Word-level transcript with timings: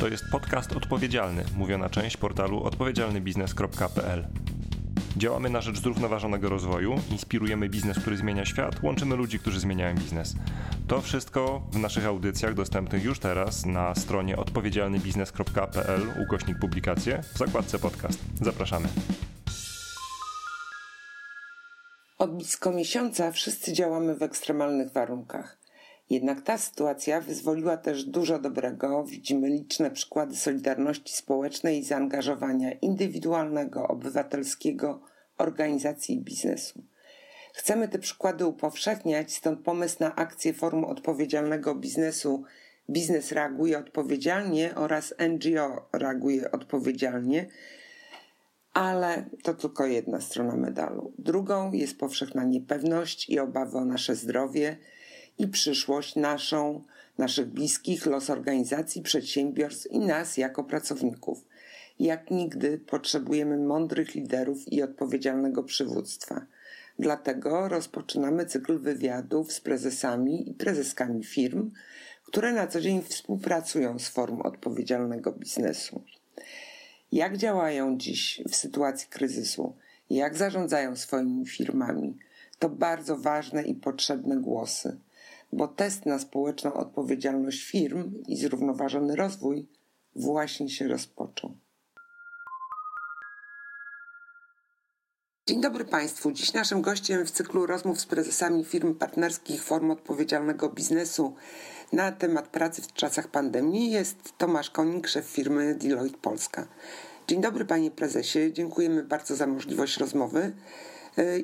To 0.00 0.08
jest 0.08 0.24
podcast 0.30 0.72
odpowiedzialny, 0.72 1.44
mówiona 1.56 1.90
część 1.90 2.16
portalu 2.16 2.62
odpowiedzialnybiznes.pl. 2.62 4.26
Działamy 5.16 5.50
na 5.50 5.60
rzecz 5.60 5.80
zrównoważonego 5.80 6.48
rozwoju, 6.48 7.00
inspirujemy 7.10 7.68
biznes, 7.68 7.98
który 7.98 8.16
zmienia 8.16 8.44
świat, 8.44 8.82
łączymy 8.82 9.16
ludzi, 9.16 9.38
którzy 9.38 9.60
zmieniają 9.60 9.94
biznes. 9.94 10.34
To 10.88 11.00
wszystko 11.00 11.62
w 11.72 11.78
naszych 11.78 12.06
audycjach 12.06 12.54
dostępnych 12.54 13.04
już 13.04 13.18
teraz 13.18 13.66
na 13.66 13.94
stronie 13.94 14.36
odpowiedzialnybiznes.pl 14.36 16.02
ukośnik 16.22 16.58
publikacje 16.58 17.22
w 17.34 17.38
zakładce 17.38 17.78
podcast. 17.78 18.18
Zapraszamy. 18.42 18.88
Od 22.18 22.36
blisko 22.36 22.72
miesiąca 22.72 23.32
wszyscy 23.32 23.72
działamy 23.72 24.14
w 24.14 24.22
ekstremalnych 24.22 24.92
warunkach. 24.92 25.58
Jednak 26.10 26.40
ta 26.40 26.58
sytuacja 26.58 27.20
wyzwoliła 27.20 27.76
też 27.76 28.04
dużo 28.04 28.38
dobrego. 28.38 29.04
Widzimy 29.04 29.48
liczne 29.48 29.90
przykłady 29.90 30.36
solidarności 30.36 31.16
społecznej 31.16 31.78
i 31.78 31.84
zaangażowania 31.84 32.72
indywidualnego, 32.72 33.88
obywatelskiego, 33.88 35.00
organizacji 35.38 36.14
i 36.14 36.20
biznesu. 36.20 36.82
Chcemy 37.54 37.88
te 37.88 37.98
przykłady 37.98 38.46
upowszechniać, 38.46 39.34
stąd 39.34 39.60
pomysł 39.60 39.96
na 40.00 40.14
akcję 40.14 40.52
Forum 40.52 40.84
Odpowiedzialnego 40.84 41.74
Biznesu 41.74 42.44
Biznes 42.90 43.32
reaguje 43.32 43.78
odpowiedzialnie 43.78 44.74
oraz 44.74 45.14
NGO 45.28 45.88
reaguje 45.92 46.50
odpowiedzialnie, 46.50 47.46
ale 48.72 49.24
to 49.42 49.54
tylko 49.54 49.86
jedna 49.86 50.20
strona 50.20 50.56
medalu. 50.56 51.12
Drugą 51.18 51.72
jest 51.72 51.98
powszechna 51.98 52.44
niepewność 52.44 53.30
i 53.30 53.38
obawy 53.38 53.78
o 53.78 53.84
nasze 53.84 54.14
zdrowie 54.14 54.76
i 55.38 55.48
przyszłość 55.48 56.16
naszą, 56.16 56.82
naszych 57.18 57.46
bliskich, 57.46 58.06
los 58.06 58.30
organizacji, 58.30 59.02
przedsiębiorstw 59.02 59.86
i 59.90 59.98
nas 59.98 60.36
jako 60.36 60.64
pracowników. 60.64 61.44
Jak 62.00 62.30
nigdy 62.30 62.78
potrzebujemy 62.78 63.56
mądrych 63.56 64.14
liderów 64.14 64.72
i 64.72 64.82
odpowiedzialnego 64.82 65.62
przywództwa. 65.62 66.46
Dlatego 66.98 67.68
rozpoczynamy 67.68 68.46
cykl 68.46 68.78
wywiadów 68.78 69.52
z 69.52 69.60
prezesami 69.60 70.50
i 70.50 70.54
prezeskami 70.54 71.24
firm, 71.24 71.70
które 72.24 72.52
na 72.52 72.66
co 72.66 72.80
dzień 72.80 73.02
współpracują 73.02 73.98
z 73.98 74.08
form 74.08 74.40
odpowiedzialnego 74.40 75.32
biznesu. 75.32 76.02
Jak 77.12 77.36
działają 77.36 77.98
dziś 77.98 78.42
w 78.48 78.56
sytuacji 78.56 79.08
kryzysu? 79.08 79.76
Jak 80.10 80.36
zarządzają 80.36 80.96
swoimi 80.96 81.46
firmami? 81.46 82.16
To 82.58 82.68
bardzo 82.68 83.16
ważne 83.16 83.62
i 83.62 83.74
potrzebne 83.74 84.36
głosy 84.36 84.96
bo 85.52 85.68
test 85.68 86.06
na 86.06 86.18
społeczną 86.18 86.74
odpowiedzialność 86.74 87.64
firm 87.64 88.14
i 88.28 88.36
zrównoważony 88.36 89.16
rozwój 89.16 89.68
właśnie 90.16 90.70
się 90.70 90.88
rozpoczął. 90.88 91.58
Dzień 95.48 95.60
dobry 95.60 95.84
Państwu. 95.84 96.32
Dziś 96.32 96.52
naszym 96.52 96.82
gościem 96.82 97.26
w 97.26 97.30
cyklu 97.30 97.66
rozmów 97.66 98.00
z 98.00 98.06
prezesami 98.06 98.64
firm 98.64 98.94
partnerskich 98.94 99.62
form 99.62 99.90
odpowiedzialnego 99.90 100.68
biznesu 100.68 101.34
na 101.92 102.12
temat 102.12 102.48
pracy 102.48 102.82
w 102.82 102.92
czasach 102.92 103.28
pandemii 103.28 103.90
jest 103.90 104.38
Tomasz 104.38 104.70
Konik, 104.70 105.08
szef 105.08 105.26
firmy 105.26 105.74
Deloitte 105.74 106.18
Polska. 106.18 106.68
Dzień 107.28 107.40
dobry 107.40 107.64
Panie 107.64 107.90
Prezesie, 107.90 108.52
dziękujemy 108.52 109.04
bardzo 109.04 109.36
za 109.36 109.46
możliwość 109.46 109.96
rozmowy 109.96 110.52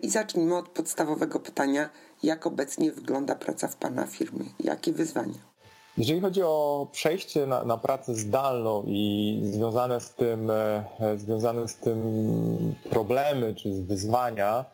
i 0.03 0.11
zacznijmy 0.11 0.57
od 0.57 0.69
podstawowego 0.69 1.41
pytania 1.41 1.91
jak 2.23 2.47
obecnie 2.47 2.93
wygląda 2.93 3.35
praca 3.35 3.69
w 3.69 3.77
Pana 3.77 4.07
firmie? 4.07 4.45
Jakie 4.61 4.93
wyzwania? 4.93 5.55
Jeżeli 5.99 6.21
chodzi 6.21 6.43
o 6.43 6.89
przejście 6.93 7.47
na, 7.47 7.65
na, 7.65 7.79
pracę 7.79 8.15
zdalną 8.15 8.85
i 8.87 9.41
związane 9.45 10.01
z 10.01 10.15
tym, 10.15 10.51
e, 10.51 10.85
związane 11.17 11.69
z 11.69 11.77
tym 11.77 11.99
problemy 12.91 13.55
czy 13.55 13.83
wyzwania, 13.83 14.65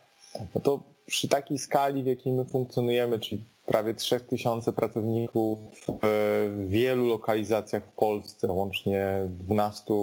no 0.54 0.60
to 0.60 0.80
przy 1.06 1.28
takiej 1.28 1.58
skali, 1.58 2.02
w 2.02 2.06
jakiej 2.06 2.32
my 2.32 2.44
funkcjonujemy, 2.44 3.18
czyli 3.18 3.44
prawie 3.66 3.94
3000 3.94 4.72
pracowników 4.72 5.58
w 6.02 6.66
wielu 6.68 7.06
lokalizacjach 7.06 7.84
w 7.84 7.92
Polsce, 7.92 8.46
łącznie 8.46 9.28
12 9.28 9.94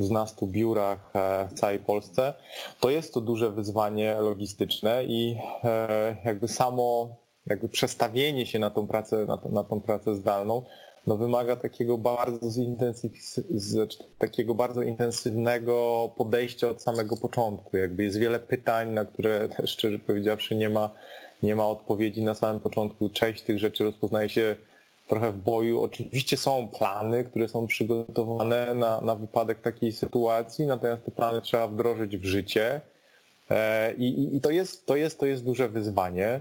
12 0.00 0.46
biurach 0.46 1.10
e, 1.14 1.48
w 1.48 1.52
całej 1.52 1.78
Polsce, 1.78 2.34
to 2.80 2.90
jest 2.90 3.14
to 3.14 3.20
duże 3.20 3.50
wyzwanie 3.50 4.14
logistyczne 4.14 5.04
i 5.04 5.38
e, 5.64 6.16
jakby 6.24 6.48
samo 6.48 7.16
jakby 7.46 7.68
przestawienie 7.68 8.46
się 8.46 8.58
na 8.58 8.70
tą 8.70 8.86
pracę, 8.86 9.26
na, 9.26 9.38
na 9.50 9.64
tą 9.64 9.80
pracę 9.80 10.14
zdalną, 10.14 10.62
no 11.06 11.16
wymaga 11.16 11.56
takiego 11.56 11.98
bardzo, 11.98 12.50
z, 13.50 13.96
takiego 14.18 14.54
bardzo 14.54 14.82
intensywnego 14.82 16.08
podejścia 16.16 16.68
od 16.68 16.82
samego 16.82 17.16
początku. 17.16 17.76
Jakby 17.76 18.04
jest 18.04 18.18
wiele 18.18 18.40
pytań, 18.40 18.90
na 18.90 19.04
które 19.04 19.48
szczerze 19.64 19.98
powiedziawszy 19.98 20.54
nie 20.54 20.68
ma, 20.68 20.90
nie 21.42 21.56
ma 21.56 21.68
odpowiedzi 21.68 22.22
na 22.22 22.34
samym 22.34 22.60
początku. 22.60 23.08
Część 23.08 23.42
tych 23.42 23.58
rzeczy 23.58 23.84
rozpoznaje 23.84 24.28
się 24.28 24.56
trochę 25.08 25.32
w 25.32 25.36
boju. 25.36 25.82
Oczywiście 25.82 26.36
są 26.36 26.68
plany, 26.68 27.24
które 27.24 27.48
są 27.48 27.66
przygotowane 27.66 28.74
na, 28.74 29.00
na 29.00 29.14
wypadek 29.14 29.60
takiej 29.60 29.92
sytuacji, 29.92 30.66
natomiast 30.66 31.04
te 31.04 31.10
plany 31.10 31.42
trzeba 31.42 31.68
wdrożyć 31.68 32.16
w 32.16 32.24
życie. 32.24 32.80
E, 33.50 33.92
I, 33.94 34.36
i 34.36 34.40
to, 34.40 34.50
jest, 34.50 34.86
to, 34.86 34.96
jest, 34.96 35.20
to 35.20 35.26
jest 35.26 35.44
duże 35.44 35.68
wyzwanie. 35.68 36.40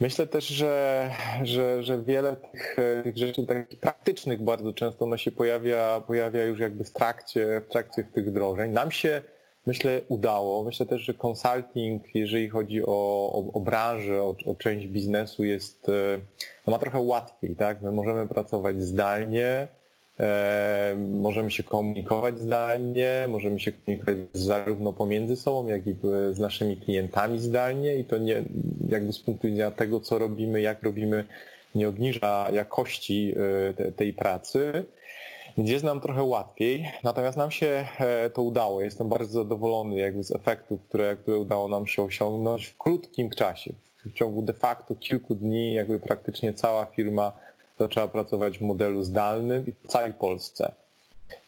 Myślę 0.00 0.26
też, 0.26 0.46
że, 0.46 1.10
że, 1.42 1.82
że 1.82 2.02
wiele 2.02 2.36
tych, 2.36 2.76
tych 3.04 3.16
rzeczy 3.16 3.46
takich 3.46 3.80
praktycznych 3.80 4.42
bardzo 4.42 4.72
często 4.72 5.04
ono 5.04 5.16
się 5.16 5.32
pojawia, 5.32 6.02
pojawia 6.06 6.44
już 6.44 6.58
jakby 6.58 6.84
w 6.84 6.90
trakcie, 6.90 7.62
w 7.68 7.72
trakcie 7.72 8.04
tych 8.04 8.30
wdrożeń. 8.30 8.70
Nam 8.70 8.90
się 8.90 9.22
myślę 9.66 10.00
udało. 10.08 10.64
Myślę 10.64 10.86
też, 10.86 11.02
że 11.02 11.14
consulting, 11.14 12.14
jeżeli 12.14 12.48
chodzi 12.48 12.82
o, 12.82 12.86
o, 13.32 13.52
o 13.52 13.60
branżę, 13.60 14.22
o, 14.22 14.36
o, 14.46 14.54
część 14.54 14.86
biznesu 14.86 15.44
jest, 15.44 15.88
e, 15.88 16.18
no 16.66 16.70
ma 16.70 16.78
trochę 16.78 17.00
łatwiej, 17.00 17.56
tak? 17.56 17.82
My 17.82 17.92
możemy 17.92 18.28
pracować 18.28 18.82
zdalnie, 18.82 19.68
e, 20.20 20.96
możemy 21.10 21.50
się 21.50 21.62
komunikować 21.62 22.38
zdalnie, 22.38 23.26
możemy 23.28 23.60
się 23.60 23.72
komunikować 23.72 24.16
zarówno 24.32 24.92
pomiędzy 24.92 25.36
sobą, 25.36 25.68
jak 25.68 25.86
i 25.86 25.96
z 26.32 26.38
naszymi 26.38 26.76
klientami 26.76 27.38
zdalnie 27.38 27.96
i 27.96 28.04
to 28.04 28.18
nie, 28.18 28.42
jakby 28.88 29.12
z 29.12 29.18
punktu 29.18 29.46
widzenia 29.46 29.70
tego, 29.70 30.00
co 30.00 30.18
robimy, 30.18 30.60
jak 30.60 30.82
robimy, 30.82 31.24
nie 31.74 31.88
obniża 31.88 32.50
jakości 32.52 33.34
e, 33.36 33.74
te, 33.74 33.92
tej 33.92 34.12
pracy 34.12 34.84
jest 35.56 35.84
nam 35.84 36.00
trochę 36.00 36.22
łatwiej, 36.22 36.92
natomiast 37.04 37.38
nam 37.38 37.50
się 37.50 37.86
e, 37.98 38.30
to 38.30 38.42
udało. 38.42 38.80
Jestem 38.80 39.08
bardzo 39.08 39.32
zadowolony 39.32 39.96
jakby 39.96 40.24
z 40.24 40.30
efektów, 40.30 40.80
które, 40.88 41.16
które 41.16 41.38
udało 41.38 41.68
nam 41.68 41.86
się 41.86 42.02
osiągnąć 42.02 42.66
w 42.66 42.78
krótkim 42.78 43.30
czasie. 43.30 43.72
W 44.04 44.12
ciągu 44.12 44.42
de 44.42 44.52
facto 44.52 44.94
kilku 44.94 45.34
dni 45.34 45.74
jakby 45.74 46.00
praktycznie 46.00 46.52
cała 46.52 46.86
firma 46.86 47.32
zaczęła 47.78 48.08
pracować 48.08 48.58
w 48.58 48.62
modelu 48.62 49.02
zdalnym 49.02 49.64
w 49.84 49.86
całej 49.86 50.12
Polsce. 50.12 50.72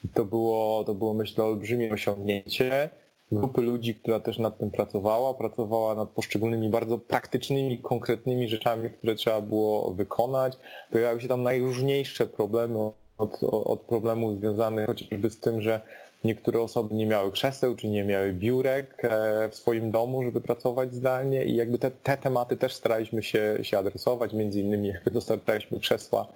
I 0.05 0.09
to 0.09 0.25
było, 0.25 0.85
to 0.85 0.95
było 0.95 1.15
myślę 1.15 1.45
olbrzymie 1.45 1.93
osiągnięcie 1.93 2.91
grupy 3.33 3.63
ludzi, 3.63 3.95
która 3.95 4.21
też 4.21 4.39
nad 4.39 4.59
tym 4.59 4.71
pracowała, 4.71 5.35
pracowała 5.35 5.95
nad 5.95 6.09
poszczególnymi 6.09 6.69
bardzo 6.69 6.99
praktycznymi, 6.99 7.79
konkretnymi 7.79 8.49
rzeczami, 8.49 8.91
które 8.91 9.15
trzeba 9.15 9.41
było 9.41 9.91
wykonać. 9.91 10.57
Pojawiały 10.91 11.21
się 11.21 11.29
tam 11.29 11.43
najróżniejsze 11.43 12.27
problemy 12.27 12.91
od, 13.19 13.43
od 13.43 13.81
problemów 13.81 14.39
związanych 14.39 14.87
chociażby 14.87 15.31
z 15.31 15.41
tym, 15.41 15.63
że 15.63 15.81
niektóre 16.25 16.61
osoby 16.61 16.95
nie 16.95 17.07
miały 17.07 17.33
krzeseł, 17.33 17.77
czy 17.77 17.89
nie 17.89 18.05
miały 18.05 18.33
biurek 18.33 19.05
e, 19.05 19.49
w 19.49 19.55
swoim 19.55 19.91
domu, 19.91 20.23
żeby 20.23 20.41
pracować 20.41 20.95
zdalnie 20.95 21.45
i 21.45 21.57
jakby 21.57 21.79
te, 21.79 21.91
te 21.91 22.17
tematy 22.17 22.57
też 22.57 22.75
staraliśmy 22.75 23.23
się, 23.23 23.59
się 23.63 23.79
adresować, 23.79 24.33
między 24.33 24.61
innymi 24.61 24.89
jakby 24.89 25.11
dostarczaliśmy 25.11 25.81
krzesła, 25.81 26.27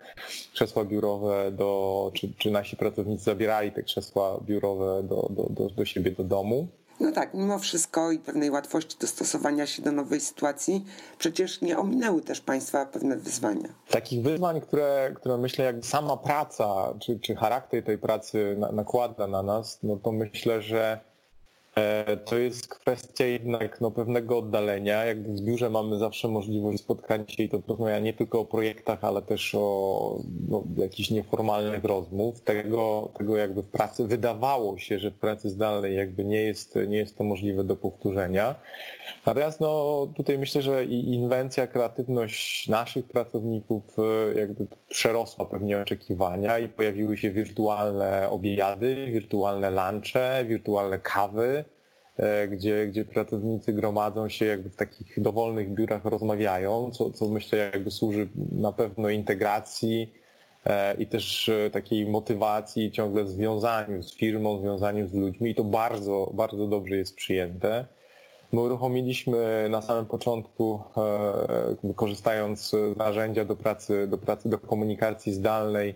krzesła 0.55 0.85
biurowe 0.85 1.53
do, 1.53 2.11
czy, 2.15 2.33
czy 2.39 2.51
nasi 2.51 2.77
pracownicy 2.77 3.25
zabierali 3.25 3.73
te 3.73 3.83
krzesła 3.83 4.41
biurowe 4.43 5.03
do, 5.03 5.29
do, 5.31 5.43
do, 5.51 5.71
do 5.71 5.85
siebie 5.85 6.11
do 6.11 6.25
domu. 6.25 6.69
No 7.01 7.13
tak, 7.13 7.35
mimo 7.35 7.59
wszystko 7.59 8.11
i 8.11 8.19
pewnej 8.19 8.51
łatwości 8.51 8.97
dostosowania 9.01 9.67
się 9.67 9.83
do 9.83 9.93
nowej 9.93 10.21
sytuacji, 10.21 10.85
przecież 11.19 11.61
nie 11.61 11.79
ominęły 11.79 12.23
też 12.23 12.41
Państwa 12.41 12.87
pewne 12.87 13.17
wyzwania. 13.17 13.69
Takich 13.91 14.23
wyzwań, 14.23 14.61
które, 14.61 15.13
które 15.17 15.39
myślę, 15.39 15.65
jak 15.65 15.87
sama 15.87 16.17
praca, 16.17 16.95
czy, 17.01 17.21
czy 17.21 17.35
charakter 17.35 17.85
tej 17.85 17.99
pracy 17.99 18.57
nakłada 18.73 19.27
na 19.27 19.43
nas, 19.43 19.79
no 19.83 19.97
to 19.97 20.13
myślę, 20.13 20.63
że 20.63 21.10
to 22.25 22.39
jest 22.39 22.69
kwestia 22.69 23.25
jednak 23.25 23.81
no, 23.81 23.91
pewnego 23.91 24.39
oddalenia. 24.39 25.05
Jakby 25.05 25.33
w 25.33 25.41
biurze 25.41 25.71
mamy 25.71 25.99
zawsze 25.99 26.29
możliwość 26.29 26.79
spotkania 26.79 27.25
się 27.29 27.43
i 27.43 27.49
to 27.49 27.59
porozmawiania 27.59 28.01
nie 28.01 28.13
tylko 28.13 28.41
o 28.41 28.45
projektach, 28.45 29.05
ale 29.05 29.23
też 29.23 29.55
o 29.55 30.19
no, 30.49 30.65
jakichś 30.77 31.11
nieformalnych 31.11 31.85
rozmów. 31.85 32.41
Tego, 32.41 33.13
tego 33.19 33.37
jakby 33.37 33.63
w 33.63 33.69
pracy 33.69 34.07
wydawało 34.07 34.79
się, 34.79 34.99
że 34.99 35.11
w 35.11 35.19
pracy 35.19 35.51
zdalnej 35.51 35.97
jakby 35.97 36.25
nie 36.25 36.43
jest, 36.43 36.79
nie 36.89 36.97
jest 36.97 37.19
to 37.19 37.25
możliwe 37.25 37.65
do 37.65 37.77
powtórzenia. 37.77 38.55
Natomiast 39.27 39.61
no, 39.61 40.07
tutaj 40.17 40.39
myślę, 40.39 40.63
że 40.63 40.85
inwencja, 40.85 41.67
kreatywność 41.67 42.69
naszych 42.69 43.07
pracowników 43.09 43.83
e, 43.99 44.39
jakby 44.41 44.67
przerosła 44.89 45.45
pewnie 45.45 45.79
oczekiwania 45.79 46.59
i 46.59 46.69
pojawiły 46.69 47.17
się 47.17 47.31
wirtualne 47.31 48.31
obiady, 48.31 49.07
wirtualne 49.07 49.71
lunche, 49.71 50.45
wirtualne 50.49 50.99
kawy, 50.99 51.65
e, 51.65 51.70
gdzie, 52.51 52.87
gdzie 52.87 53.05
pracownicy 53.05 53.73
gromadzą 53.73 54.29
się 54.29 54.45
jakby 54.45 54.71
w 54.71 54.77
takich 54.77 55.21
dowolnych 55.21 55.75
biurach, 55.75 56.05
rozmawiają, 56.05 56.91
co, 56.91 57.11
co 57.11 57.29
myślę 57.29 57.59
jakby 57.59 57.91
służy 57.91 58.29
na 58.53 58.73
pewno 58.73 59.09
integracji 59.09 60.13
e, 60.67 60.95
i 60.95 61.07
też 61.07 61.51
takiej 61.73 62.07
motywacji, 62.07 62.93
ciągle 62.93 63.27
związaniu 63.27 64.03
z 64.03 64.17
firmą, 64.17 64.59
związaniu 64.61 65.09
z 65.09 65.15
ludźmi 65.15 65.51
i 65.51 65.55
to 65.55 65.65
bardzo, 65.65 66.31
bardzo 66.35 66.67
dobrze 66.67 66.97
jest 66.97 67.17
przyjęte. 67.17 67.87
My 68.53 68.61
uruchomiliśmy 68.61 69.69
na 69.71 69.83
samym 69.83 70.07
początku, 70.07 70.81
e, 71.89 71.95
korzystając 71.95 72.61
z 72.71 72.97
narzędzia 72.97 73.45
do 73.45 73.57
pracy, 73.57 74.07
do 74.07 74.19
pracy, 74.19 74.49
do 74.49 74.59
komunikacji 74.59 75.33
zdalnej, 75.33 75.95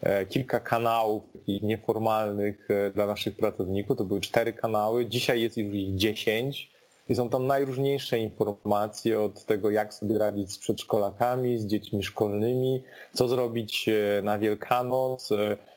e, 0.00 0.26
kilka 0.26 0.60
kanałów 0.60 1.22
nieformalnych 1.62 2.68
e, 2.70 2.90
dla 2.90 3.06
naszych 3.06 3.36
pracowników. 3.36 3.98
To 3.98 4.04
były 4.04 4.20
cztery 4.20 4.52
kanały. 4.52 5.06
Dzisiaj 5.06 5.42
jest 5.42 5.56
już 5.56 5.74
ich 5.74 5.96
dziesięć. 5.96 6.74
I 7.08 7.14
są 7.14 7.28
tam 7.28 7.46
najróżniejsze 7.46 8.18
informacje 8.18 9.20
od 9.20 9.44
tego, 9.44 9.70
jak 9.70 9.94
sobie 9.94 10.18
radzić 10.18 10.52
z 10.52 10.58
przedszkolakami, 10.58 11.58
z 11.58 11.66
dziećmi 11.66 12.02
szkolnymi, 12.02 12.82
co 13.12 13.28
zrobić 13.28 13.90
na 14.22 14.38
Wielkanoc, 14.38 15.30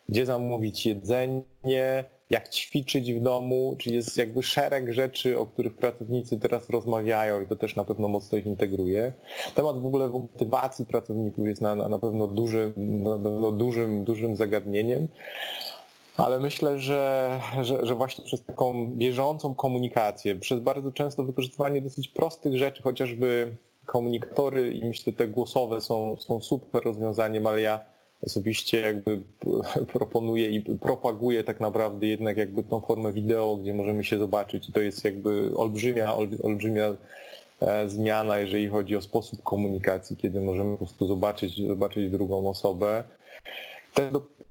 gdzie 0.09 0.25
zamówić 0.25 0.85
jedzenie, 0.85 2.03
jak 2.29 2.49
ćwiczyć 2.49 3.13
w 3.13 3.21
domu, 3.21 3.75
czyli 3.77 3.95
jest 3.95 4.17
jakby 4.17 4.43
szereg 4.43 4.93
rzeczy, 4.93 5.39
o 5.39 5.45
których 5.45 5.75
pracownicy 5.75 6.39
teraz 6.39 6.69
rozmawiają 6.69 7.41
i 7.41 7.47
to 7.47 7.55
też 7.55 7.75
na 7.75 7.83
pewno 7.83 8.07
mocno 8.07 8.37
ich 8.37 8.45
integruje. 8.45 9.13
Temat 9.55 9.79
w 9.79 9.85
ogóle 9.85 10.09
motywacji 10.09 10.85
pracowników 10.85 11.47
jest 11.47 11.61
na, 11.61 11.75
na 11.75 11.99
pewno, 11.99 12.27
duży, 12.27 12.73
na 12.77 13.17
pewno 13.17 13.51
dużym, 13.51 14.03
dużym 14.03 14.35
zagadnieniem. 14.35 15.07
Ale 16.17 16.39
myślę, 16.39 16.79
że, 16.79 17.31
że, 17.61 17.85
że, 17.85 17.95
właśnie 17.95 18.25
przez 18.25 18.45
taką 18.45 18.87
bieżącą 18.87 19.55
komunikację, 19.55 20.35
przez 20.35 20.59
bardzo 20.59 20.91
często 20.91 21.23
wykorzystywanie 21.23 21.81
dosyć 21.81 22.07
prostych 22.07 22.57
rzeczy, 22.57 22.83
chociażby 22.83 23.55
komunikatory 23.85 24.73
i 24.73 24.85
myślę 24.85 25.13
te 25.13 25.27
głosowe 25.27 25.81
są, 25.81 26.15
są 26.19 26.41
super 26.41 26.83
rozwiązaniem, 26.83 27.47
ale 27.47 27.61
ja 27.61 27.79
osobiście 28.21 28.81
jakby 28.81 29.21
proponuję 29.93 30.49
i 30.49 30.61
propaguję 30.61 31.43
tak 31.43 31.59
naprawdę 31.59 32.07
jednak 32.07 32.37
jakby 32.37 32.63
tą 32.63 32.81
formę 32.81 33.13
wideo, 33.13 33.57
gdzie 33.57 33.73
możemy 33.73 34.03
się 34.03 34.17
zobaczyć 34.17 34.71
to 34.73 34.79
jest 34.79 35.05
jakby 35.05 35.51
olbrzymia, 35.57 36.13
olbrzymia 36.43 36.95
e, 37.61 37.89
zmiana, 37.89 38.39
jeżeli 38.39 38.67
chodzi 38.67 38.95
o 38.95 39.01
sposób 39.01 39.43
komunikacji, 39.43 40.17
kiedy 40.17 40.41
możemy 40.41 40.71
po 40.71 40.77
prostu 40.77 41.07
zobaczyć, 41.07 41.67
zobaczyć 41.67 42.11
drugą 42.11 42.49
osobę. 42.49 43.03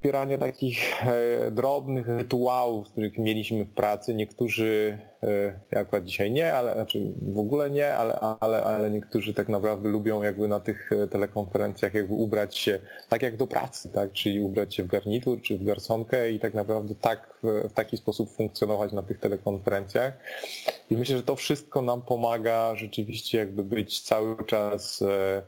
Wspieranie 0.07 0.39
takich 0.39 1.07
e, 1.07 1.51
drobnych 1.51 2.09
rytuałów, 2.09 2.89
których 2.89 3.19
mieliśmy 3.19 3.65
w 3.65 3.71
pracy. 3.71 4.15
Niektórzy, 4.15 4.99
e, 5.73 5.79
akurat 5.79 6.05
dzisiaj 6.05 6.31
nie, 6.31 6.55
ale 6.55 6.75
znaczy 6.75 7.13
w 7.23 7.39
ogóle 7.39 7.71
nie, 7.71 7.95
ale, 7.95 8.21
ale, 8.41 8.65
ale 8.65 8.91
niektórzy 8.91 9.35
tak 9.35 9.49
naprawdę 9.49 9.89
lubią 9.89 10.23
jakby 10.23 10.49
na 10.49 10.61
tych 10.61 10.93
e, 10.93 11.07
telekonferencjach 11.07 11.95
jakby 11.95 12.15
ubrać 12.15 12.59
się 12.59 12.79
tak 13.09 13.23
jak 13.23 13.37
do 13.37 13.47
pracy, 13.47 13.89
tak? 13.89 14.13
Czyli 14.13 14.41
ubrać 14.41 14.75
się 14.75 14.83
w 14.83 14.87
garnitur 14.87 15.43
czy 15.43 15.59
w 15.59 15.65
garsonkę 15.65 16.31
i 16.31 16.41
tak 16.41 16.55
naprawdę 16.55 16.95
tak 16.95 17.39
w 17.43 17.73
taki 17.73 17.97
sposób 17.97 18.37
funkcjonować 18.37 18.93
na 18.93 19.03
tych 19.03 19.21
telekonferencjach. 19.21 20.13
I 20.91 20.97
myślę, 20.97 21.17
że 21.17 21.23
to 21.23 21.37
wszystko 21.37 21.83
nam 21.83 22.03
pomaga 22.03 22.75
rzeczywiście 22.75 23.39
jakby 23.39 23.65
być 23.65 24.01
cały 24.01 24.45
czas 24.45 24.97
z 24.99 25.45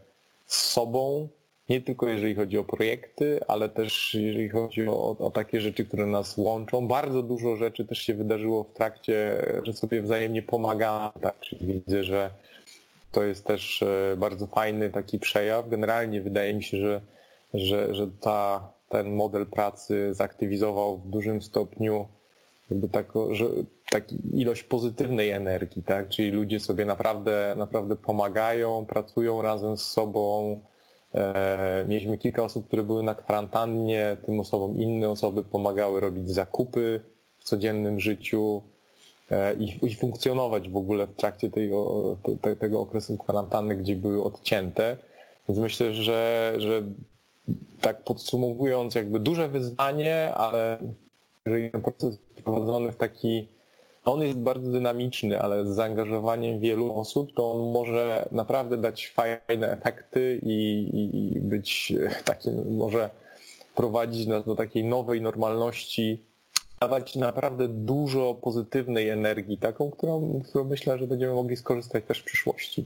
sobą, 0.47 1.29
nie 1.69 1.81
tylko 1.81 2.09
jeżeli 2.09 2.35
chodzi 2.35 2.59
o 2.59 2.65
projekty, 2.65 3.41
ale 3.49 3.69
też 3.69 4.15
jeżeli 4.15 4.49
chodzi 4.49 4.89
o, 4.89 5.17
o, 5.19 5.31
takie 5.31 5.61
rzeczy, 5.61 5.85
które 5.85 6.07
nas 6.07 6.37
łączą. 6.37 6.89
Bardzo 6.89 7.23
dużo 7.23 7.57
rzeczy 7.57 7.85
też 7.85 7.99
się 7.99 8.15
wydarzyło 8.15 8.65
w 8.65 8.73
trakcie, 8.73 9.45
że 9.63 9.73
sobie 9.73 10.03
wzajemnie 10.03 10.43
pomagamy, 10.43 11.11
tak? 11.23 11.41
Czyli 11.41 11.67
widzę, 11.73 12.05
że 12.05 12.31
to 13.13 13.25
jest 13.25 13.47
też 13.47 13.83
e, 13.83 14.17
bardzo 14.17 14.47
fajny 14.47 14.91
taki 14.91 15.19
przejaw. 15.19 15.69
Generalnie 15.69 16.21
wydaje 16.21 16.55
mi 16.55 16.63
się, 16.63 16.77
że, 16.77 17.01
że, 17.55 17.95
że 17.95 18.09
ta, 18.21 18.73
ten 18.89 19.15
model 19.15 19.47
pracy 19.47 20.15
zaktywizował 20.15 20.99
w 20.99 21.09
dużym 21.09 21.43
stopniu 21.43 22.09
jakby 22.71 22.89
tako, 22.89 23.35
że 23.35 23.45
taki 23.91 24.17
ilość 24.41 24.63
pozytywnej 24.63 25.31
energii, 25.31 25.83
tak? 25.83 26.09
Czyli 26.09 26.31
ludzie 26.31 26.61
sobie 26.61 26.85
naprawdę, 26.85 27.55
naprawdę 27.57 27.97
pomagają, 27.97 28.87
pracują 28.87 29.43
razem 29.43 29.77
z 29.77 29.83
sobą, 29.83 30.61
mieliśmy 31.89 32.19
kilka 32.19 32.43
osób, 32.43 32.67
które 32.67 32.83
były 32.83 33.03
na 33.03 33.15
kwarantannie, 33.15 34.17
tym 34.27 34.41
osobom 34.41 34.81
inne 34.81 35.09
osoby 35.09 35.45
pomagały 35.45 36.01
robić 36.01 36.31
zakupy 36.31 37.01
w 37.39 37.45
codziennym 37.45 38.01
życiu 38.01 38.63
e, 39.31 39.55
i, 39.83 39.95
funkcjonować 39.95 40.69
w 40.69 40.77
ogóle 40.77 41.07
w 41.07 41.17
trakcie 41.17 41.51
tego, 41.51 42.17
te, 42.43 42.57
tego 42.57 42.81
okresu 42.81 43.17
kwarantanny, 43.17 43.77
gdzie 43.77 43.97
były 43.97 44.25
odcięte. 44.25 44.97
Więc 45.49 45.61
myślę, 45.61 45.95
że, 45.95 46.55
że 46.59 46.83
tak 47.81 48.05
podsumowując, 48.05 48.95
jakby 48.95 49.21
duże 49.21 49.49
wyzwanie, 49.49 50.35
ale 50.35 50.79
jeżeli 51.47 51.71
ten 51.71 51.83
proces 51.83 52.05
jest 52.05 52.43
prowadzony 52.45 52.93
w 52.93 52.97
taki 52.97 53.49
on 54.13 54.23
jest 54.23 54.39
bardzo 54.39 54.71
dynamiczny, 54.71 55.41
ale 55.41 55.67
z 55.67 55.69
zaangażowaniem 55.69 56.61
wielu 56.61 56.95
osób 56.95 57.35
to 57.35 57.53
on 57.53 57.73
może 57.73 58.29
naprawdę 58.33 58.77
dać 58.77 59.09
fajne 59.09 59.73
efekty 59.73 60.41
i, 60.43 60.89
i, 60.95 61.37
i 61.37 61.41
być 61.41 61.93
taki, 62.25 62.51
może 62.71 63.11
prowadzić 63.75 64.27
nas 64.27 64.45
do 64.45 64.57
takiej 64.57 64.85
nowej 64.85 65.23
normalności, 65.23 66.23
dawać 66.81 67.17
naprawdę 67.17 67.69
dużo 67.69 68.35
pozytywnej 68.35 69.09
energii, 69.09 69.59
taką, 69.59 69.91
którą, 69.91 70.43
którą 70.49 70.65
myślę, 70.65 70.99
że 70.99 71.07
będziemy 71.07 71.35
mogli 71.35 71.57
skorzystać 71.57 72.05
też 72.05 72.21
w 72.21 72.25
przyszłości. 72.25 72.85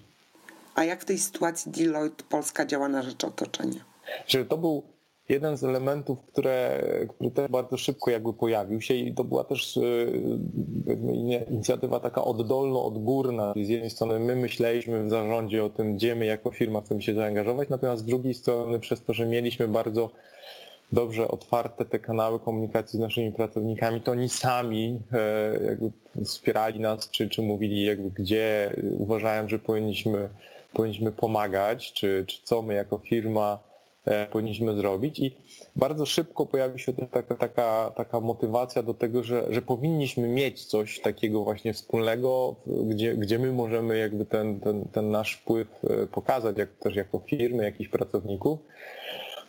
A 0.75 0.85
jak 0.85 1.03
w 1.03 1.05
tej 1.05 1.19
sytuacji 1.19 1.73
Deloitte 1.73 2.25
Polska 2.29 2.67
działa 2.67 2.89
na 2.89 3.03
rzecz 3.03 3.25
otoczenia? 3.25 3.81
Że 4.27 4.45
to 4.45 4.59
był 4.59 4.83
jeden 5.29 5.57
z 5.57 5.65
elementów, 5.65 6.19
które, 6.33 6.83
który 7.09 7.31
też 7.31 7.51
bardzo 7.51 7.77
szybko 7.77 8.11
jakby 8.11 8.33
pojawił 8.33 8.81
się 8.81 8.95
i 8.95 9.15
to 9.15 9.25
była 9.25 9.45
też 9.45 9.77
e, 9.77 9.81
inicjatywa 11.51 12.01
taka 12.01 12.25
oddolno-odgórna. 12.25 13.53
Z 13.65 13.69
jednej 13.69 13.91
strony 13.91 14.19
my 14.19 14.37
myśleliśmy 14.37 15.05
w 15.05 15.11
zarządzie 15.11 15.65
o 15.65 15.71
tym, 15.71 15.95
gdzie 15.95 16.15
my 16.15 16.27
jako 16.27 16.51
firma 16.51 16.81
chcemy 16.81 17.03
się 17.03 17.15
zaangażować, 17.15 17.69
natomiast 17.69 18.03
z 18.03 18.07
drugiej 18.07 18.35
strony 18.35 18.81
przez 18.81 19.05
to, 19.05 19.13
że 19.13 19.27
mieliśmy 19.27 19.69
bardzo 19.69 20.11
dobrze 20.93 21.29
otwarte 21.29 21.85
te 21.85 21.99
kanały 21.99 22.41
komunikacji 22.41 22.97
z 22.97 23.01
naszymi 23.01 23.33
pracownikami, 23.33 24.01
to 24.01 24.13
oni 24.13 24.29
sami 24.29 25.01
e, 25.13 25.65
jakby 25.65 25.91
wspierali 26.25 26.81
nas, 26.81 27.11
czy, 27.11 27.29
czy 27.29 27.43
mówili 27.43 27.85
jakby 27.85 28.11
gdzie 28.11 28.77
uważają, 28.99 29.49
że 29.49 29.59
powinniśmy, 29.59 30.29
powinniśmy 30.73 31.13
pomagać, 31.13 31.93
czy, 31.93 32.25
czy 32.29 32.43
co 32.43 32.63
my 32.63 32.75
jako 32.75 32.99
firma 32.99 33.72
powinniśmy 34.31 34.75
zrobić 34.75 35.19
i 35.19 35.37
bardzo 35.77 36.07
szybko 36.07 36.47
pojawi 36.47 36.81
się 36.81 36.93
taka, 36.93 37.37
taka, 37.37 37.93
taka 37.97 38.21
motywacja 38.21 38.83
do 38.83 38.95
tego, 38.95 39.23
że, 39.23 39.47
że 39.51 39.63
powinniśmy 39.63 40.29
mieć 40.29 40.65
coś 40.65 41.01
takiego 41.01 41.45
właśnie 41.45 41.73
wspólnego, 41.73 42.57
gdzie, 42.67 43.15
gdzie 43.15 43.39
my 43.39 43.53
możemy 43.53 43.99
jakby 43.99 44.25
ten, 44.25 44.61
ten, 44.61 44.85
ten 44.93 45.11
nasz 45.11 45.35
wpływ 45.35 45.69
e, 45.85 46.07
pokazać, 46.07 46.59
jak, 46.59 46.71
też 46.73 46.97
jako 46.97 47.19
firmy, 47.19 47.65
jakichś 47.65 47.91
pracowników. 47.91 48.59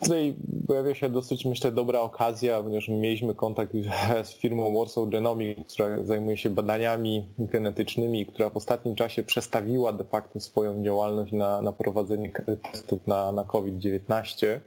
Tutaj 0.04 0.34
pojawia 0.66 0.94
się 0.94 1.08
dosyć, 1.08 1.44
myślę, 1.44 1.72
dobra 1.72 2.00
okazja, 2.00 2.62
ponieważ 2.62 2.88
mieliśmy 2.88 3.34
kontakt 3.34 3.72
z 4.24 4.34
firmą 4.34 4.78
Warsaw 4.78 5.08
Genomics, 5.08 5.74
która 5.74 6.04
zajmuje 6.04 6.36
się 6.36 6.50
badaniami 6.50 7.28
genetycznymi, 7.38 8.26
która 8.26 8.50
w 8.50 8.56
ostatnim 8.56 8.94
czasie 8.94 9.22
przestawiła 9.22 9.92
de 9.92 10.04
facto 10.04 10.40
swoją 10.40 10.84
działalność 10.84 11.32
na, 11.32 11.62
na 11.62 11.72
prowadzenie 11.72 12.32
testów 12.72 13.06
na, 13.06 13.32
na 13.32 13.44
COVID-19. 13.44 14.60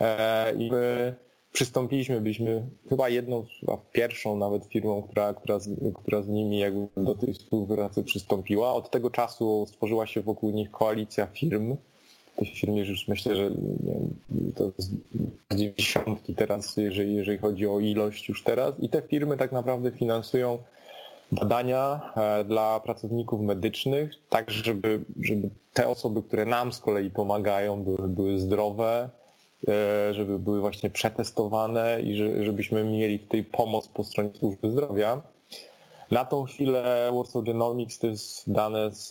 E, 0.00 0.54
I 0.54 0.70
my 0.70 1.14
przystąpiliśmy, 1.52 2.20
byliśmy 2.20 2.62
chyba 2.88 3.08
jedną, 3.08 3.44
chyba 3.60 3.78
pierwszą 3.92 4.36
nawet 4.36 4.66
firmą, 4.66 5.02
która, 5.02 5.34
która, 5.34 5.58
z, 5.58 5.70
która 5.94 6.22
z 6.22 6.28
nimi 6.28 6.58
jakby 6.58 6.88
do 6.96 7.14
tej 7.14 7.34
współpracy 7.34 8.04
przystąpiła. 8.04 8.74
Od 8.74 8.90
tego 8.90 9.10
czasu 9.10 9.66
stworzyła 9.68 10.06
się 10.06 10.20
wokół 10.20 10.50
nich 10.50 10.70
koalicja 10.70 11.26
firm, 11.26 11.76
tej 12.38 12.46
firmie 12.46 12.84
już 12.84 13.08
myślę, 13.08 13.36
że 13.36 13.50
wiem, 13.80 14.14
to 14.54 14.70
jest 14.78 14.90
dziesiątki 15.54 16.34
teraz, 16.34 16.76
jeżeli, 16.76 17.14
jeżeli 17.14 17.38
chodzi 17.38 17.66
o 17.66 17.80
ilość 17.80 18.28
już 18.28 18.42
teraz 18.42 18.74
i 18.80 18.88
te 18.88 19.02
firmy 19.02 19.36
tak 19.36 19.52
naprawdę 19.52 19.90
finansują 19.90 20.58
badania 21.32 22.12
e, 22.16 22.44
dla 22.44 22.80
pracowników 22.80 23.40
medycznych, 23.40 24.12
tak 24.28 24.50
żeby, 24.50 25.00
żeby 25.22 25.50
te 25.72 25.88
osoby, 25.88 26.22
które 26.22 26.46
nam 26.46 26.72
z 26.72 26.78
kolei 26.78 27.10
pomagają, 27.10 27.82
były, 27.82 28.08
były 28.08 28.38
zdrowe, 28.38 29.08
e, 29.68 30.14
żeby 30.14 30.38
były 30.38 30.60
właśnie 30.60 30.90
przetestowane 30.90 32.00
i 32.02 32.16
żebyśmy 32.44 32.84
mieli 32.84 33.18
tutaj 33.18 33.44
pomoc 33.44 33.88
po 33.88 34.04
stronie 34.04 34.30
służby 34.38 34.70
zdrowia. 34.70 35.22
Na 36.10 36.24
tą 36.24 36.44
chwilę 36.44 37.10
Warsaw 37.14 37.44
Genomics 37.44 37.98
to 37.98 38.06
jest 38.06 38.52
dane 38.52 38.90
z, 38.94 39.10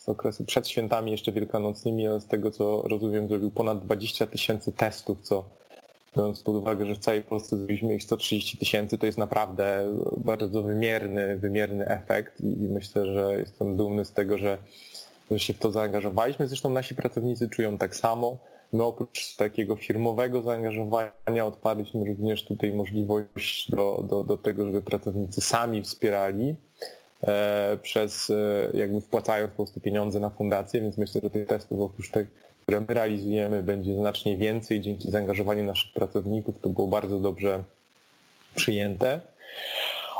z 0.00 0.08
okresu 0.08 0.44
przed 0.44 0.68
świętami 0.68 1.10
jeszcze 1.10 1.32
wielkanocnymi, 1.32 2.06
ale 2.06 2.20
z 2.20 2.26
tego 2.26 2.50
co 2.50 2.82
rozumiem 2.82 3.28
zrobił 3.28 3.50
ponad 3.50 3.84
20 3.84 4.26
tysięcy 4.26 4.72
testów, 4.72 5.20
co 5.22 5.44
biorąc 6.16 6.42
pod 6.42 6.56
uwagę, 6.56 6.86
że 6.86 6.94
w 6.94 6.98
całej 6.98 7.22
Polsce 7.22 7.56
zrobiliśmy 7.56 7.94
ich 7.94 8.02
130 8.02 8.58
tysięcy, 8.58 8.98
to 8.98 9.06
jest 9.06 9.18
naprawdę 9.18 9.96
bardzo 10.16 10.62
wymierny, 10.62 11.36
wymierny 11.36 11.86
efekt 11.86 12.40
i 12.40 12.68
myślę, 12.68 13.06
że 13.06 13.38
jestem 13.38 13.76
dumny 13.76 14.04
z 14.04 14.12
tego, 14.12 14.38
że, 14.38 14.58
że 15.30 15.38
się 15.38 15.52
w 15.54 15.58
to 15.58 15.72
zaangażowaliśmy. 15.72 16.48
Zresztą 16.48 16.70
nasi 16.70 16.94
pracownicy 16.94 17.48
czują 17.48 17.78
tak 17.78 17.96
samo. 17.96 18.38
My 18.72 18.82
oprócz 18.84 19.36
takiego 19.36 19.76
firmowego 19.76 20.42
zaangażowania 20.42 21.46
odpaliśmy 21.46 22.04
również 22.04 22.44
tutaj 22.44 22.72
możliwość 22.72 23.70
do, 23.70 24.04
do, 24.08 24.24
do 24.24 24.36
tego, 24.36 24.66
żeby 24.66 24.82
pracownicy 24.82 25.40
sami 25.40 25.82
wspierali 25.82 26.56
przez, 27.82 28.30
e, 28.30 28.78
jakby 28.78 29.00
wpłacając 29.00 29.50
po 29.50 29.56
prostu 29.56 29.80
pieniądze 29.80 30.20
na 30.20 30.30
fundację, 30.30 30.80
więc 30.80 30.98
myślę, 30.98 31.20
że 31.24 31.30
tych 31.30 31.46
testów 31.46 31.80
oprócz 31.80 32.10
tych 32.10 32.50
które 32.70 32.80
my 32.80 32.94
realizujemy, 32.94 33.62
będzie 33.62 33.96
znacznie 33.96 34.36
więcej 34.36 34.80
dzięki 34.80 35.10
zaangażowaniu 35.10 35.64
naszych 35.64 35.92
pracowników. 35.92 36.54
To 36.60 36.68
było 36.68 36.88
bardzo 36.88 37.18
dobrze 37.18 37.64
przyjęte. 38.54 39.20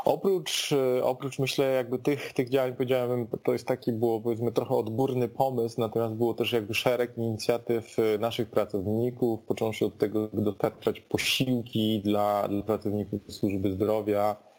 Oprócz, 0.05 0.73
oprócz 1.03 1.39
myślę 1.39 1.65
jakby 1.65 1.99
tych, 1.99 2.33
tych 2.33 2.49
działań 2.49 2.73
powiedziałem, 2.73 3.27
to 3.43 3.53
jest 3.53 3.67
taki 3.67 3.91
było 3.91 4.21
powiedzmy 4.21 4.51
trochę 4.51 4.75
odgórny 4.75 5.27
pomysł, 5.27 5.81
natomiast 5.81 6.13
było 6.13 6.33
też 6.33 6.51
jakby 6.51 6.73
szereg 6.73 7.17
inicjatyw 7.17 7.97
naszych 8.19 8.49
pracowników, 8.49 9.39
począwszy 9.39 9.85
od 9.85 9.97
tego, 9.97 10.29
by 10.33 10.41
dostarczać 10.41 10.99
posiłki 11.01 12.01
dla, 12.03 12.47
dla 12.47 12.61
pracowników 12.61 13.21
służby 13.27 13.71
zdrowia, 13.71 14.35
E, 14.35 14.50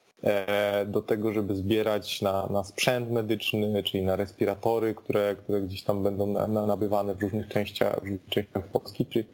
do 0.86 1.02
tego, 1.02 1.32
żeby 1.32 1.56
zbierać 1.56 2.22
na, 2.22 2.46
na 2.46 2.64
sprzęt 2.64 3.10
medyczny, 3.10 3.82
czyli 3.82 4.04
na 4.04 4.16
respiratory, 4.16 4.94
które, 4.94 5.36
które 5.36 5.60
gdzieś 5.60 5.82
tam 5.82 6.02
będą 6.02 6.26
nabywane 6.66 7.14
w 7.14 7.22
różnych 7.22 7.48
częściach, 7.48 8.00
w 8.00 8.02
różnych 8.02 8.28
częściach 8.28 8.66
Polski, 8.68 9.06
czy, 9.06 9.24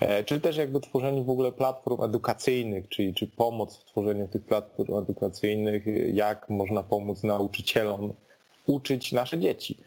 e, 0.00 0.24
czy 0.24 0.40
też 0.40 0.56
jakby 0.56 0.80
tworzeniu 0.80 1.24
w 1.24 1.30
ogóle 1.30 1.52
platform 1.52 2.02
edukacyjnych, 2.02 2.88
czyli 2.88 3.14
czy 3.14 3.26
pomoc 3.26 3.76
w 3.76 3.84
tworzeniu 3.84 4.28
tych 4.28 4.44
platform 4.44 4.94
edukacyjnych, 4.94 5.84
jak 6.12 6.50
można 6.50 6.82
pomóc 6.82 7.22
nauczycielom 7.22 8.12
uczyć 8.66 9.12
nasze 9.12 9.38
dzieci. 9.38 9.78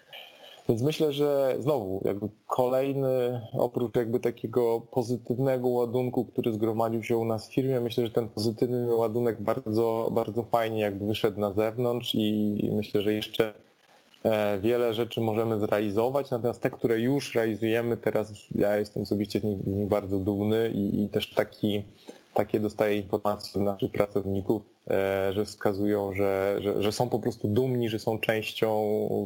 Więc 0.69 0.81
myślę, 0.81 1.13
że 1.13 1.55
znowu 1.59 2.01
jakby 2.05 2.29
kolejny, 2.47 3.41
oprócz 3.53 3.95
jakby 3.95 4.19
takiego 4.19 4.81
pozytywnego 4.91 5.67
ładunku, 5.67 6.25
który 6.25 6.53
zgromadził 6.53 7.03
się 7.03 7.17
u 7.17 7.25
nas 7.25 7.49
w 7.49 7.53
firmie, 7.53 7.79
myślę, 7.79 8.05
że 8.05 8.11
ten 8.11 8.29
pozytywny 8.29 8.95
ładunek 8.95 9.41
bardzo, 9.41 10.09
bardzo 10.11 10.43
fajnie 10.43 10.81
jakby 10.81 11.05
wyszedł 11.07 11.39
na 11.39 11.53
zewnątrz 11.53 12.15
i 12.15 12.69
myślę, 12.73 13.01
że 13.01 13.13
jeszcze 13.13 13.53
e, 14.23 14.59
wiele 14.59 14.93
rzeczy 14.93 15.21
możemy 15.21 15.59
zrealizować, 15.59 16.31
natomiast 16.31 16.61
te, 16.61 16.69
które 16.69 16.99
już 16.99 17.35
realizujemy 17.35 17.97
teraz, 17.97 18.33
ja 18.55 18.77
jestem 18.77 19.03
osobiście 19.03 19.39
z 19.39 19.43
nich, 19.43 19.61
z 19.63 19.67
nich 19.67 19.87
bardzo 19.87 20.19
dumny 20.19 20.71
i, 20.73 21.03
i 21.03 21.09
też 21.09 21.33
taki 21.33 21.83
takie 22.39 22.59
dostaję 22.59 22.97
informacje 22.97 23.61
od 23.61 23.65
naszych 23.65 23.91
pracowników, 23.91 24.61
e, 24.89 25.33
że 25.33 25.45
wskazują, 25.45 26.13
że, 26.13 26.59
że, 26.61 26.83
że, 26.83 26.91
są 26.91 27.09
po 27.09 27.19
prostu 27.19 27.47
dumni, 27.47 27.89
że 27.89 27.99
są 27.99 28.19
częścią 28.19 28.69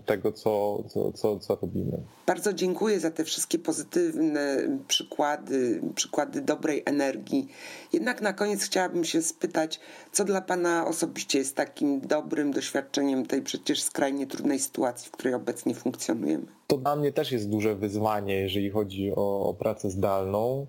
tego, 0.06 0.32
co, 0.32 0.84
co, 0.88 1.12
co, 1.12 1.40
co 1.40 1.58
robimy. 1.62 1.98
Bardzo 2.28 2.54
dziękuję 2.54 3.00
za 3.00 3.12
te 3.12 3.24
wszystkie 3.24 3.60
pozytywne 3.60 4.58
przykłady, 4.88 5.82
przykłady 5.96 6.42
dobrej 6.42 6.84
energii. 6.86 7.48
Jednak 7.94 8.22
na 8.22 8.34
koniec 8.34 8.64
chciałabym 8.64 9.04
się 9.04 9.22
spytać, 9.22 9.80
co 10.12 10.26
dla 10.26 10.42
Pana 10.42 10.88
osobiście 10.88 11.40
jest 11.40 11.56
takim 11.56 12.02
dobrym 12.02 12.52
doświadczeniem 12.52 13.26
tej 13.26 13.42
przecież 13.42 13.84
skrajnie 13.84 14.28
trudnej 14.28 14.60
sytuacji, 14.60 15.08
w 15.08 15.12
której 15.12 15.34
obecnie 15.34 15.76
funkcjonujemy? 15.76 16.46
To 16.68 16.78
dla 16.78 16.96
mnie 16.96 17.12
też 17.12 17.32
jest 17.32 17.50
duże 17.50 17.76
wyzwanie, 17.76 18.36
jeżeli 18.36 18.70
chodzi 18.70 19.12
o, 19.16 19.50
o 19.50 19.54
pracę 19.54 19.90
zdalną 19.90 20.68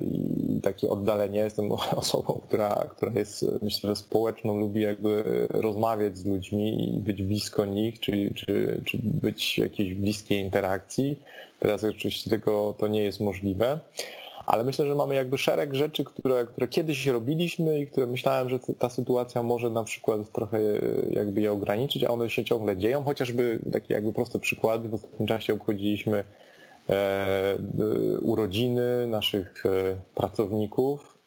i 0.00 0.60
takie 0.62 0.88
oddalenie. 0.88 1.38
Jestem 1.38 1.72
osobą, 2.02 2.40
która, 2.48 2.86
która 2.90 3.12
jest, 3.14 3.46
myślę, 3.62 3.90
że 3.90 3.96
społeczną, 3.96 4.58
lubi 4.58 4.80
jakby 4.80 5.24
rozmawiać 5.50 6.18
z 6.18 6.26
ludźmi 6.26 6.96
i 6.96 7.00
być 7.00 7.22
blisko 7.22 7.64
nich, 7.64 8.00
czy, 8.00 8.32
czy, 8.34 8.80
czy 8.84 8.98
być 9.02 9.58
jakiejś 9.58 9.94
bliskiej 9.94 10.40
interakcji. 10.40 11.18
Teraz 11.60 11.84
oczywiście 11.84 12.30
tego 12.30 12.74
to 12.78 12.88
nie 12.88 13.02
jest 13.02 13.20
możliwe. 13.20 13.78
Ale 14.46 14.64
myślę, 14.64 14.86
że 14.86 14.94
mamy 14.94 15.14
jakby 15.14 15.38
szereg 15.38 15.74
rzeczy, 15.74 16.04
które, 16.04 16.46
które 16.46 16.68
kiedyś 16.68 17.06
robiliśmy 17.06 17.80
i 17.80 17.86
które 17.86 18.06
myślałem, 18.06 18.48
że 18.48 18.58
ta 18.78 18.88
sytuacja 18.88 19.42
może 19.42 19.70
na 19.70 19.84
przykład 19.84 20.32
trochę 20.32 20.60
jakby 21.10 21.40
je 21.40 21.52
ograniczyć, 21.52 22.04
a 22.04 22.08
one 22.08 22.30
się 22.30 22.44
ciągle 22.44 22.76
dzieją. 22.76 23.04
Chociażby 23.04 23.58
takie 23.72 23.94
jakby 23.94 24.12
proste 24.12 24.38
przykłady. 24.38 24.88
W 24.88 24.94
ostatnim 24.94 25.28
czasie 25.28 25.54
obchodziliśmy 25.54 26.16
E, 26.18 26.24
urodziny 28.20 29.06
naszych 29.06 29.66
e, 29.66 29.96
pracowników 30.14 31.18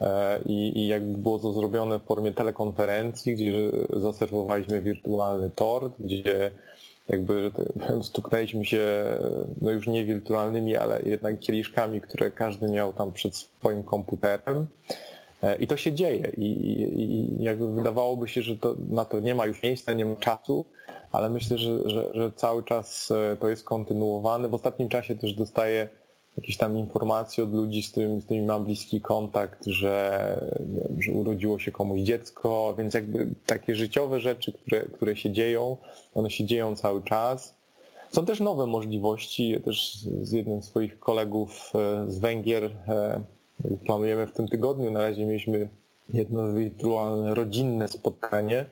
e, 0.00 0.38
i, 0.46 0.78
i 0.78 0.86
jakby 0.86 1.18
było 1.18 1.38
to 1.38 1.52
zrobione 1.52 1.98
w 1.98 2.02
formie 2.02 2.32
telekonferencji, 2.32 3.34
gdzie 3.34 3.52
zaserwowaliśmy 3.92 4.82
wirtualny 4.82 5.50
tort, 5.50 5.92
gdzie 5.98 6.50
jakby 7.08 7.50
stuknęliśmy 8.02 8.64
się, 8.64 9.04
no 9.60 9.70
już 9.70 9.86
nie 9.86 10.04
wirtualnymi, 10.04 10.76
ale 10.76 11.02
jednak 11.02 11.38
kieliszkami, 11.38 12.00
które 12.00 12.30
każdy 12.30 12.68
miał 12.68 12.92
tam 12.92 13.12
przed 13.12 13.36
swoim 13.36 13.82
komputerem. 13.82 14.66
I 15.58 15.66
to 15.66 15.76
się 15.76 15.92
dzieje 15.92 16.32
i, 16.36 16.42
i, 16.42 17.00
i 17.00 17.42
jakby 17.44 17.72
wydawałoby 17.72 18.28
się, 18.28 18.42
że 18.42 18.56
to, 18.56 18.76
na 18.90 19.04
to 19.04 19.20
nie 19.20 19.34
ma 19.34 19.46
już 19.46 19.62
miejsca, 19.62 19.92
nie 19.92 20.04
ma 20.04 20.16
czasu, 20.16 20.64
ale 21.14 21.30
myślę, 21.30 21.58
że, 21.58 21.90
że, 21.90 22.10
że 22.14 22.32
cały 22.32 22.62
czas 22.62 23.10
e, 23.10 23.36
to 23.36 23.48
jest 23.48 23.64
kontynuowane. 23.64 24.48
W 24.48 24.54
ostatnim 24.54 24.88
czasie 24.88 25.14
też 25.16 25.34
dostaję 25.34 25.88
jakieś 26.36 26.56
tam 26.56 26.78
informacje 26.78 27.44
od 27.44 27.54
ludzi, 27.54 27.82
z 27.82 27.90
którymi, 27.90 28.20
z 28.20 28.24
którymi 28.24 28.46
mam 28.46 28.64
bliski 28.64 29.00
kontakt, 29.00 29.66
że, 29.66 30.40
że 30.98 31.12
urodziło 31.12 31.58
się 31.58 31.72
komuś 31.72 32.00
dziecko, 32.00 32.74
więc 32.78 32.94
jakby 32.94 33.28
takie 33.46 33.74
życiowe 33.74 34.20
rzeczy, 34.20 34.52
które, 34.52 34.82
które 34.82 35.16
się 35.16 35.30
dzieją, 35.30 35.76
one 36.14 36.30
się 36.30 36.44
dzieją 36.44 36.76
cały 36.76 37.02
czas. 37.02 37.54
Są 38.12 38.26
też 38.26 38.40
nowe 38.40 38.66
możliwości. 38.66 39.48
Ja 39.48 39.60
też 39.60 39.98
z 40.22 40.32
jednym 40.32 40.62
z 40.62 40.64
swoich 40.64 40.98
kolegów 40.98 41.72
e, 41.74 42.10
z 42.10 42.18
Węgier 42.18 42.64
e, 42.64 43.20
planujemy 43.86 44.26
w 44.26 44.32
tym 44.32 44.48
tygodniu. 44.48 44.90
Na 44.90 45.02
razie 45.02 45.26
mieliśmy 45.26 45.68
jedno 46.08 46.52
wirtualne 46.52 47.34
rodzinne 47.34 47.88
spotkanie, 47.88 48.66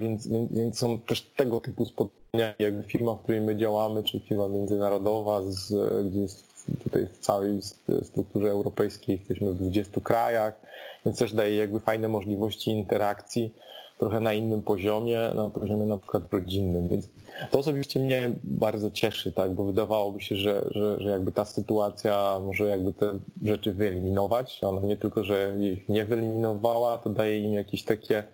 więc, 0.00 0.28
więc 0.50 0.78
są 0.78 0.98
też 0.98 1.22
tego 1.22 1.60
typu 1.60 1.84
spotkania, 1.84 2.54
jakby 2.58 2.82
firma, 2.82 3.14
w 3.14 3.22
której 3.22 3.40
my 3.40 3.56
działamy, 3.56 4.02
czyli 4.02 4.24
firma 4.28 4.48
międzynarodowa, 4.48 5.42
z, 5.42 5.74
gdzie 6.06 6.20
jest 6.20 6.50
tutaj 6.82 7.06
w 7.06 7.18
całej 7.18 7.60
strukturze 8.02 8.50
europejskiej 8.50 9.18
jesteśmy 9.18 9.52
w 9.52 9.54
20 9.54 10.00
krajach, 10.00 10.60
więc 11.06 11.18
też 11.18 11.34
daje 11.34 11.56
jakby 11.56 11.80
fajne 11.80 12.08
możliwości 12.08 12.70
interakcji 12.70 13.54
trochę 13.98 14.20
na 14.20 14.32
innym 14.32 14.62
poziomie, 14.62 15.30
na 15.34 15.50
poziomie 15.50 15.86
na 15.86 15.98
przykład 15.98 16.32
rodzinnym. 16.32 16.88
Więc 16.88 17.08
to 17.50 17.58
osobiście 17.58 18.00
mnie 18.00 18.30
bardzo 18.44 18.90
cieszy, 18.90 19.32
tak, 19.32 19.52
bo 19.52 19.64
wydawałoby 19.64 20.20
się, 20.20 20.36
że, 20.36 20.64
że, 20.70 21.00
że 21.00 21.10
jakby 21.10 21.32
ta 21.32 21.44
sytuacja 21.44 22.40
może 22.46 22.64
jakby 22.64 22.92
te 22.92 23.18
rzeczy 23.42 23.72
wyeliminować. 23.72 24.58
Ona 24.62 24.80
nie 24.80 24.96
tylko, 24.96 25.24
że 25.24 25.54
ich 25.60 25.88
nie 25.88 26.04
wyeliminowała, 26.04 26.98
to 26.98 27.10
daje 27.10 27.40
im 27.40 27.52
jakieś 27.52 27.84
takie 27.84 28.24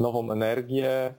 nową 0.00 0.32
energię 0.32 1.14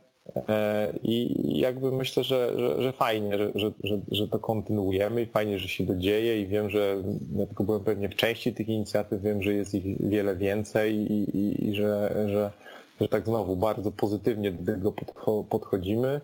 e, 0.49 0.93
i 1.03 1.35
jakby 1.59 1.91
myślę, 1.91 2.23
że, 2.23 2.53
że, 2.59 2.81
że 2.81 2.91
fajnie, 2.91 3.37
że, 3.37 3.51
że, 3.83 3.99
że, 4.11 4.27
to 4.27 4.39
kontynuujemy 4.39 5.21
i 5.21 5.25
fajnie, 5.25 5.59
że 5.59 5.67
się 5.67 5.85
to 5.85 5.95
dzieje 5.95 6.41
i 6.41 6.47
wiem, 6.47 6.69
że 6.69 7.03
ja 7.35 7.45
tylko 7.45 7.63
byłem 7.63 7.83
pewnie 7.83 8.09
w 8.09 8.15
części 8.15 8.53
tych 8.53 8.69
inicjatyw, 8.69 9.21
wiem, 9.21 9.41
że 9.41 9.53
jest 9.53 9.75
ich 9.75 10.09
wiele 10.09 10.35
więcej 10.35 10.95
i, 10.95 11.37
i, 11.37 11.69
i 11.69 11.75
że, 11.75 12.25
że, 12.27 12.51
że 13.01 13.07
tak 13.07 13.25
znowu 13.25 13.55
bardzo 13.55 13.91
pozytywnie 13.91 14.51
do 14.51 14.73
tego 14.73 14.93
podchodzimy. 15.49 16.21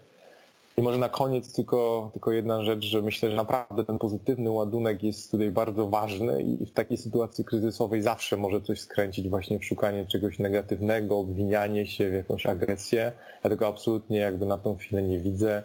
I 0.77 0.81
może 0.81 0.97
na 0.97 1.09
koniec 1.09 1.53
tylko, 1.53 2.09
tylko 2.13 2.31
jedna 2.31 2.63
rzecz, 2.63 2.85
że 2.85 3.01
myślę, 3.01 3.29
że 3.29 3.35
naprawdę 3.35 3.85
ten 3.85 3.99
pozytywny 3.99 4.51
ładunek 4.51 5.03
jest 5.03 5.31
tutaj 5.31 5.51
bardzo 5.51 5.87
ważny 5.87 6.41
i 6.41 6.65
w 6.65 6.73
takiej 6.73 6.97
sytuacji 6.97 7.45
kryzysowej 7.45 8.01
zawsze 8.01 8.37
może 8.37 8.61
coś 8.61 8.81
skręcić 8.81 9.29
właśnie 9.29 9.59
w 9.59 9.65
szukanie 9.65 10.05
czegoś 10.05 10.39
negatywnego, 10.39 11.19
obwinianie 11.19 11.85
się 11.85 12.09
w 12.09 12.13
jakąś 12.13 12.45
agresję. 12.45 13.11
Ja 13.43 13.49
tego 13.49 13.67
absolutnie 13.67 14.17
jakby 14.17 14.45
na 14.45 14.57
tą 14.57 14.77
chwilę 14.77 15.03
nie 15.03 15.19
widzę. 15.19 15.63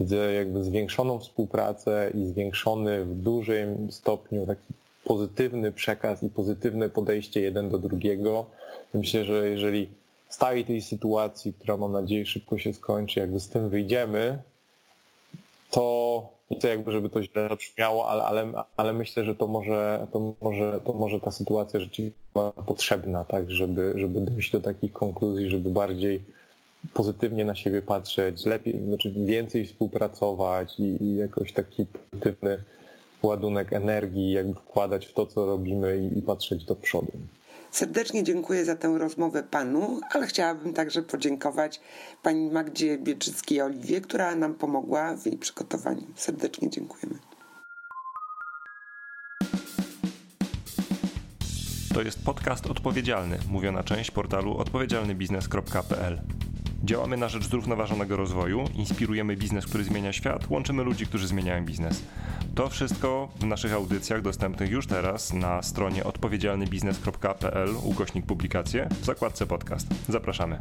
Widzę 0.00 0.32
jakby 0.32 0.64
zwiększoną 0.64 1.18
współpracę 1.18 2.10
i 2.14 2.26
zwiększony 2.26 3.04
w 3.04 3.14
dużym 3.14 3.92
stopniu 3.92 4.46
taki 4.46 4.74
pozytywny 5.04 5.72
przekaz 5.72 6.22
i 6.22 6.30
pozytywne 6.30 6.88
podejście 6.88 7.40
jeden 7.40 7.70
do 7.70 7.78
drugiego. 7.78 8.46
Myślę, 8.94 9.24
że 9.24 9.48
jeżeli 9.48 9.88
z 10.28 10.38
tej 10.38 10.82
sytuacji, 10.82 11.52
która 11.52 11.76
mam 11.76 11.92
nadzieję 11.92 12.26
szybko 12.26 12.58
się 12.58 12.74
skończy, 12.74 13.20
jakby 13.20 13.40
z 13.40 13.48
tym 13.48 13.68
wyjdziemy, 13.68 14.38
to 15.72 16.28
nie 16.50 16.58
chcę 16.58 16.68
jakby, 16.68 16.92
żeby 16.92 17.08
to 17.08 17.22
źle 17.22 17.48
zabrzmiało, 17.48 18.08
ale, 18.08 18.24
ale, 18.24 18.52
ale 18.76 18.92
myślę, 18.92 19.24
że 19.24 19.34
to 19.34 19.46
może, 19.46 20.06
to 20.12 20.34
może, 20.40 20.80
to 20.84 20.92
może 20.92 21.20
ta 21.20 21.30
sytuacja 21.30 21.80
rzeczywiście 21.80 22.18
potrzebna, 22.66 23.24
tak, 23.24 23.50
żeby, 23.50 23.92
żeby 23.96 24.20
dojść 24.20 24.52
do 24.52 24.60
takich 24.60 24.92
konkluzji, 24.92 25.50
żeby 25.50 25.70
bardziej 25.70 26.22
pozytywnie 26.94 27.44
na 27.44 27.54
siebie 27.54 27.82
patrzeć, 27.82 28.46
lepiej, 28.46 28.80
znaczy 28.84 29.12
więcej 29.16 29.66
współpracować 29.66 30.80
i, 30.80 31.04
i 31.04 31.16
jakoś 31.16 31.52
taki 31.52 31.86
pozytywny 31.86 32.58
ładunek 33.22 33.72
energii 33.72 34.32
jakby 34.32 34.54
wkładać 34.54 35.06
w 35.06 35.12
to, 35.12 35.26
co 35.26 35.46
robimy 35.46 35.98
i, 35.98 36.18
i 36.18 36.22
patrzeć 36.22 36.64
do 36.64 36.76
przodu. 36.76 37.12
Serdecznie 37.72 38.24
dziękuję 38.24 38.64
za 38.64 38.76
tę 38.76 38.98
rozmowę 38.98 39.42
panu, 39.42 40.00
ale 40.10 40.26
chciałabym 40.26 40.72
także 40.74 41.02
podziękować 41.02 41.80
pani 42.22 42.50
Magdzie 42.50 42.98
Bieczyckiej-Oliwie, 42.98 44.00
która 44.00 44.34
nam 44.34 44.54
pomogła 44.54 45.16
w 45.16 45.26
jej 45.26 45.38
przygotowaniu. 45.38 46.06
Serdecznie 46.16 46.70
dziękujemy. 46.70 47.18
To 51.94 52.02
jest 52.02 52.24
podcast 52.24 52.66
odpowiedzialny, 52.66 53.38
mówiona 53.48 53.82
część 53.84 54.10
portalu 54.10 54.56
odpowiedzialnybiznes.pl. 54.56 56.20
Działamy 56.84 57.16
na 57.16 57.28
rzecz 57.28 57.48
zrównoważonego 57.48 58.16
rozwoju, 58.16 58.64
inspirujemy 58.74 59.36
biznes, 59.36 59.66
który 59.66 59.84
zmienia 59.84 60.12
świat, 60.12 60.50
łączymy 60.50 60.82
ludzi, 60.82 61.06
którzy 61.06 61.26
zmieniają 61.26 61.64
biznes. 61.64 62.02
To 62.54 62.68
wszystko 62.68 63.28
w 63.40 63.44
naszych 63.44 63.72
audycjach 63.72 64.22
dostępnych 64.22 64.70
już 64.70 64.86
teraz 64.86 65.32
na 65.32 65.62
stronie 65.62 66.04
odpowiedzialnybiznes.pl 66.04 67.68
ukośnik 67.84 68.26
publikacje 68.26 68.88
w 69.00 69.04
zakładce 69.04 69.46
podcast. 69.46 69.86
Zapraszamy. 70.08 70.60